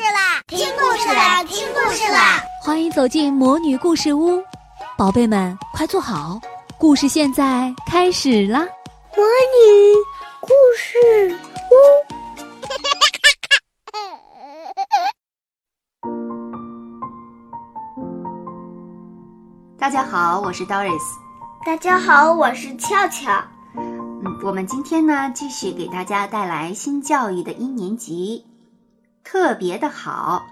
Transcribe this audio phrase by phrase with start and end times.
[0.00, 0.40] 事啦！
[0.46, 1.44] 听故事啦！
[1.44, 2.42] 听故事啦！
[2.62, 4.42] 欢迎走进魔女故事屋，
[4.96, 6.40] 宝贝们快坐好，
[6.78, 8.60] 故事现在开始啦！
[9.14, 9.94] 魔女
[10.40, 11.38] 故事
[11.70, 11.74] 屋，
[19.78, 20.98] 大家好，我是 Doris。
[21.66, 23.30] 大家好，我是俏俏。
[23.76, 28.46] 嗯，我们今天呢，继续给大家带来新教育的一年级，
[29.24, 30.46] 特别的好。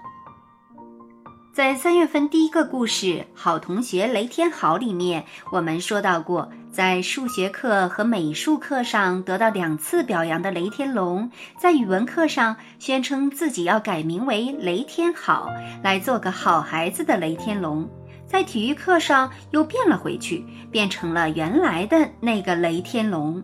[1.53, 11.29] 在三月份第一个故事《好同学雷天好》里面，我们说到过，在数学课和美术课上得到两次表扬的雷天龙，
[11.59, 15.49] 在语文课上宣称自己要改名为雷天好，
[15.83, 17.89] 来做个好孩子的雷天龙。
[18.25, 23.43] 在体育课上又变了回去，变成了原来的那个雷天龙。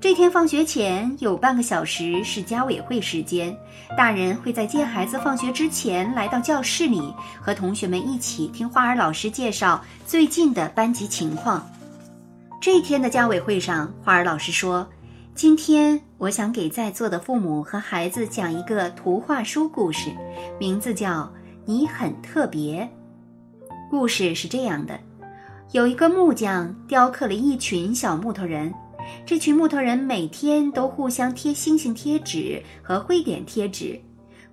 [0.00, 3.54] 这天放学前有半个小时是家委会时间，
[3.98, 11.70] 大人会在接孩子放学之前来到教室里，和同学们一起听花儿老师介绍最近的班级情况。
[12.62, 14.88] 这天的家委会上，花儿老师说
[15.36, 20.10] ：“今天我想给在座的父母和孩子讲一个图画书故事，
[20.58, 21.30] 名字叫。”
[21.66, 22.88] 你很特别。
[23.90, 24.98] 故事是这样的：
[25.72, 28.72] 有一个木匠雕刻了一群小木头人，
[29.24, 34.00] 这群木头人每天都互相贴星星贴纸和灰点贴纸。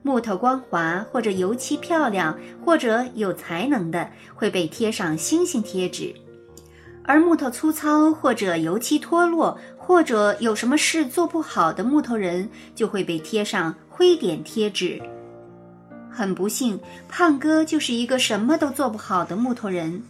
[0.03, 6.13] 木头光滑或者油漆漂亮或者有才能的会被贴上星星贴纸，
[7.03, 15.01] 而木头粗糙或者油漆脱落或者有什么事做不好的木头人就会被贴上灰点贴纸。
[16.09, 20.01] 很不幸，胖哥就是一个什么都做不好的木头人。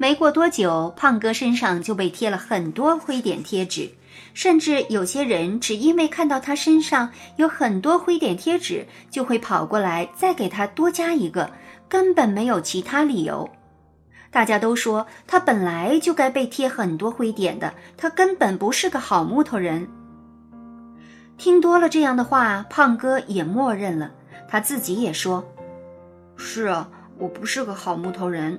[0.00, 3.90] 没过多久，胖哥身上就被贴了很多灰点贴纸，
[4.32, 11.50] 甚至有些人只因为看到他身上有很多灰点贴纸，就会跑过来再给他多加一个，
[11.88, 13.50] 根本没有其他理由。
[14.30, 19.88] 大家都说他本来就该被贴很多灰点的，他根本不是个好木头人。
[21.36, 24.12] 听多了这样的话，胖哥也默认了。
[24.48, 25.44] 他自己也说
[26.38, 26.88] ：“是啊，
[27.18, 28.56] 我不是个好木头人。”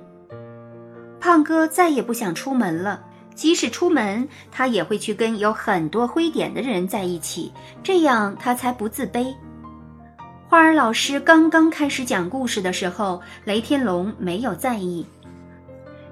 [1.20, 3.04] 胖哥再也不想出门了，
[3.34, 9.34] 即使出门，他也会去跟有很多灰点的人在一起，这样他才不自卑。
[10.48, 15.06] 花儿老师刚刚开始讲故事的时候，雷天龙没有在意。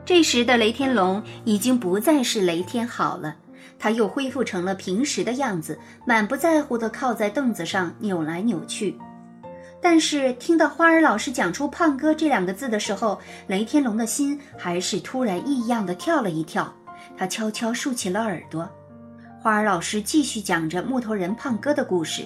[0.04, 3.34] 这时的雷天龙已经不再是雷天好了，
[3.78, 8.96] 他又恢复成了平时的样子，满不在乎地靠在凳子上扭来扭去。
[9.81, 16.72] 但是听到花儿老师讲出“胖哥”这两个字的时候，雷天龙的心还是突然异样的跳了一跳。
[17.16, 18.69] 他悄悄竖起了耳朵。
[19.41, 22.25] 花儿老师继续讲着木头人胖哥的故事。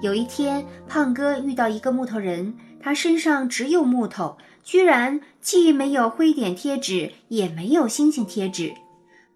[0.00, 8.72] 有一天，胖哥遇到一个木头人，他身上只有木头，居然既没有灰点贴纸，也没有星星贴纸。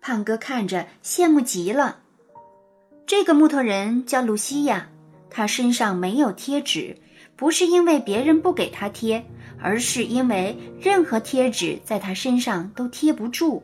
[0.01, 1.99] 胖哥看着羡慕极了。
[3.07, 4.89] 这个木头人叫露西亚。
[5.35, 6.95] 他身上没有贴纸，
[7.43, 9.27] 不是因为别人不给他贴，
[9.61, 13.61] 而是因为任何贴纸在他身上都贴不住。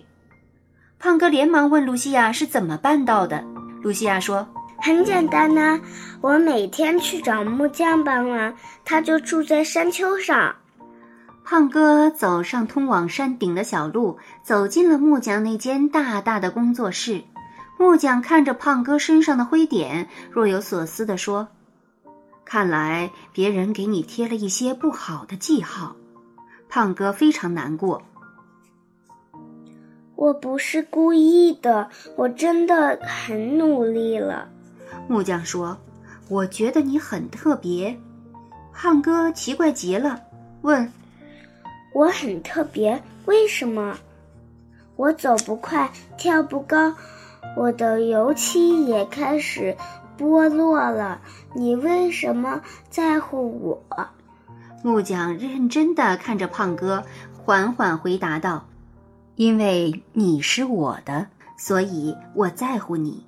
[0.99, 3.45] 胖哥连忙问露西亚是怎么办到的。
[3.81, 4.45] 露西亚说
[4.83, 5.81] ：“很简单呐，
[6.21, 8.53] 我每天去找木匠帮忙，
[8.85, 10.57] 他就住在山丘上。”
[11.47, 17.23] 胖哥走上通往山顶的小路，走进了木匠那间大大的工作室。
[17.79, 21.47] 木匠看着胖哥身上的灰点，若有所思地说。
[22.51, 25.95] 看来别人给你贴了一些不好的记号，
[26.67, 28.03] 胖哥非常难过。
[30.17, 34.49] 我不是故意的，我真的很努力了。
[35.07, 35.77] 木匠说
[36.31, 37.95] ：“我觉得你很特别。”
[38.73, 40.19] 胖哥奇怪极了，
[40.63, 40.91] 问
[41.93, 43.95] ：“我很特别，为什么？
[44.97, 46.95] 我走不快，跳不高，
[47.59, 49.77] 我的油漆也开始……”
[50.19, 51.21] 剥落了，
[51.55, 52.61] 你为什么
[52.91, 54.09] 在乎我？
[54.83, 57.03] 木匠认真的看着胖哥，
[57.37, 58.67] 缓缓回答道
[59.37, 61.27] ：“因为你是我的，
[61.57, 63.25] 所以我在乎你。”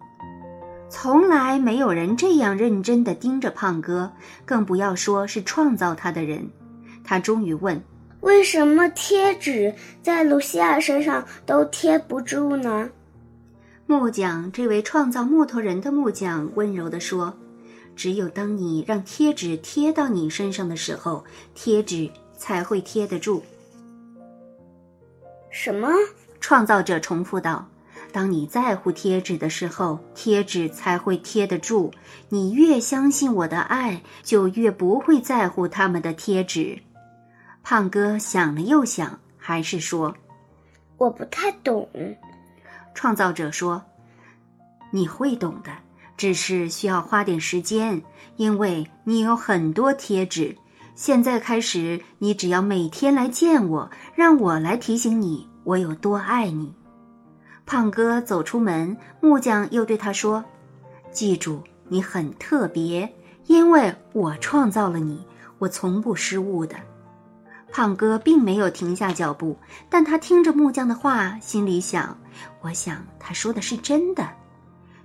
[0.91, 4.11] 从来没有人这样认真的盯着胖哥，
[4.45, 6.51] 更不要说是创造他的人。
[7.05, 7.81] 他终于问
[8.23, 9.73] ：“为什么贴纸
[10.03, 12.91] 在露西亚身上都贴不住呢？”
[13.91, 17.35] 木匠，这位创造木头人的木匠温柔地说
[17.97, 21.25] ：“只有当你让贴纸贴到你身上的时候，
[21.57, 23.43] 贴纸才会贴得住。”
[25.51, 25.89] 什么？
[26.41, 27.69] 创造者重复道
[28.15, 31.91] ：“当你在乎贴纸的时候，贴纸才会贴得住。
[32.29, 36.81] 你越相信我的爱，就越不会在乎他们的贴纸。
[37.65, 40.15] 胖哥想了又想，还是说
[40.97, 41.89] ：“我不太懂。”
[42.95, 43.83] 创造者说
[44.91, 45.71] ：“你会懂的，
[46.17, 48.03] 只是需要花点时间，
[48.37, 50.57] 因为你有很多贴纸。
[50.95, 56.75] 现在开始，你只要每天来见我，让我来提醒你我有多爱你。”
[57.65, 60.45] 胖哥走出门，木匠又对他说
[61.13, 63.09] ：“记住，你很特别，
[63.47, 65.25] 因为我创造了你，
[65.59, 66.75] 我从不失误的。”
[67.73, 69.57] 胖哥并没有停下脚步，
[69.89, 72.19] 但他听着木匠的话，心里想
[72.61, 74.29] ：“我想他说的是真的。”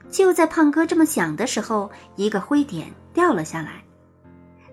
[0.09, 3.83] 就在胖哥这么想的时候，一个灰点掉了下来。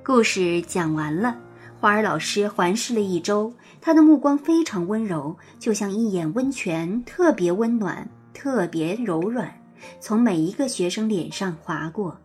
[0.04, 1.36] 故事讲完了，
[1.78, 9.52] 花儿老师环视了一周，他的目光非常温柔，就像一眼温泉，特别温暖，特别柔软，
[10.00, 12.16] 从每一个学生脸上划过。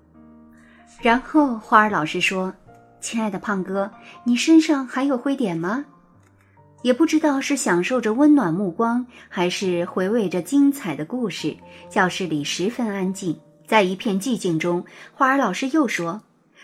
[1.02, 2.54] 然后花儿老师说。
[3.00, 3.92] 亲爱的胖哥，
[4.24, 5.86] 你身上还有灰点吗？
[6.84, 11.56] 也不知道是享受着温暖目光，还是回味着精彩的故事。
[11.90, 16.22] 教室里十分安静，在一片寂静中，花儿老师又说：“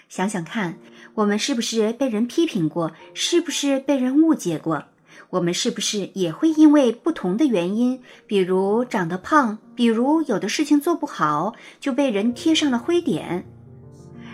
[0.09, 0.77] 想想看，
[1.15, 2.91] 我们是不是被人批评过？
[3.13, 4.83] 是不是被人误解过？
[5.29, 13.45] 我们是不是也会因为不同的原因，比如长得胖，比如有的事情做不好，就被人贴上了灰点？”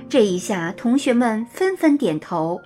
[0.10, 2.62] 这一下，同学们纷纷点头。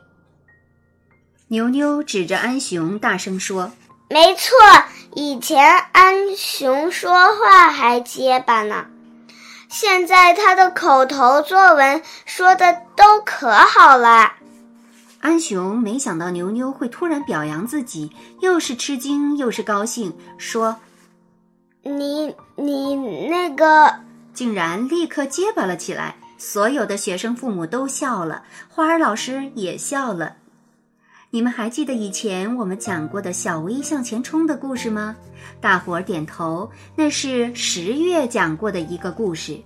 [1.50, 3.74] 牛牛指着安雄大声说
[4.10, 4.56] ：“没错，
[5.14, 5.62] 以前
[5.92, 8.86] 安雄说话还结巴呢，
[9.70, 14.36] 现在他的口头作文说的都可好了。”
[15.20, 20.78] 安雄没想到牛牛会突然表扬自己，又是吃惊又是高兴，说
[21.84, 22.96] ：“你你
[23.28, 23.96] 那个……”
[24.34, 26.16] 竟然立刻结巴了起来。
[26.44, 30.36] 所有的学生父母都笑了，花儿老师也笑了。
[31.30, 35.16] 你们还记得以前我们讲过的小薇向前冲的故事吗？
[35.62, 36.70] 大伙儿点头。
[36.98, 39.58] 那是十月讲过的一个故事。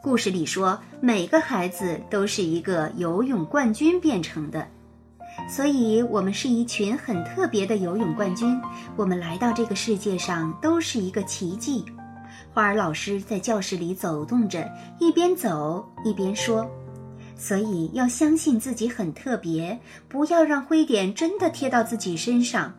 [0.00, 4.64] 故事里说，每个孩子都是一个游泳冠军变成的，
[5.48, 8.56] 所以我们是一群很特别的游泳冠军。
[8.94, 11.84] 我们来到这个世界上都是一个奇迹。
[12.52, 14.68] 花儿老师在教室里走动着，
[14.98, 16.68] 一边走一边说
[17.36, 22.74] ：“所以要相信自己很特别，不要让灰点真的贴到自己身上，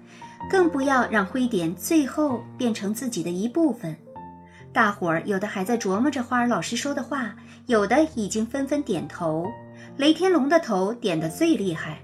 [0.49, 3.95] 更不要让灰点最后变成自己的一部分。”
[4.73, 7.33] 大伙儿有的还在琢磨着花儿老师说的话，
[7.67, 9.45] 有的已经纷纷点头。
[9.97, 11.97] 雷天龙的头点得最厉害。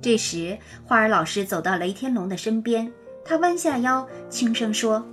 [0.00, 0.56] 这时，
[0.86, 2.90] 花儿老师走到雷天龙的身边，
[3.24, 5.04] 他弯下腰，轻声说。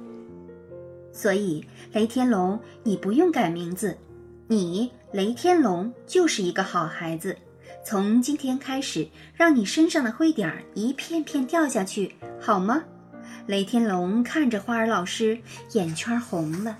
[1.16, 3.98] 所以，雷天龙，你不用改名字，
[4.50, 7.36] 你雷天龙就是一个好孩子。
[7.86, 12.84] 从今天开始，让你身上的灰点儿一片片掉下去，好吗？
[13.48, 15.40] 雷天龙看着花儿老师，
[15.72, 16.78] 眼圈红了。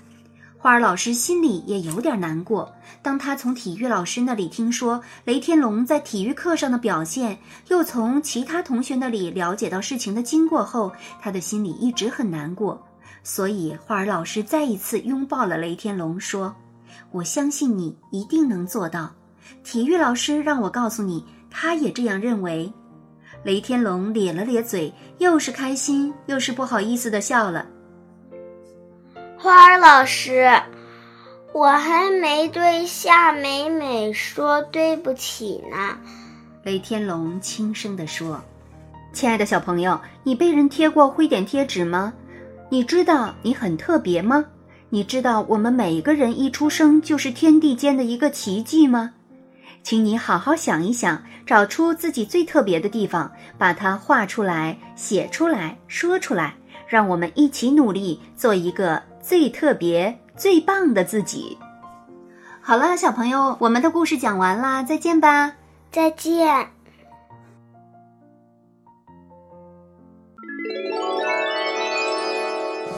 [0.58, 2.70] 花儿老师心里也有点难过。
[3.00, 10.92] 当他从体育老师那里听说雷天龙在体育课上的表现，又从其他同学那里了解到事情的经过后，
[11.22, 12.86] 他的心里一直很难过。
[13.28, 16.54] 所以，花儿老师再一次拥抱了雷天龙，说
[17.10, 19.12] ：“我相信你一定能做到。”
[19.64, 22.72] 体育老师让我告诉你，他也这样认为。
[23.42, 27.66] 雷天龙咧了咧嘴，又是开心又是不好意思的笑了。
[29.36, 30.48] 花儿老师，
[31.52, 35.98] 我还没对夏美美说对不起呢。
[36.62, 38.40] 雷天龙轻声地说
[39.12, 42.12] ：“亲爱的小朋友，你被人贴过灰点贴纸吗？”
[42.68, 44.44] 你知道你很特别吗？
[44.88, 49.12] 你知道我们每一个人一出生就是天地间的一个奇迹吗？
[49.82, 56.54] 请你好好想一想，找出自己最特别的地方，把它画出来、写出来、说出来，
[56.88, 61.56] 让我们一起努力，做一个最特别、最棒的自己。
[62.60, 65.52] 好了，小朋友，我们的故事讲完啦，再见吧，
[65.92, 66.75] 再见。